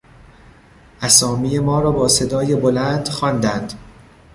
[1.01, 3.73] اسامی ما را با صدای بلند خواندند.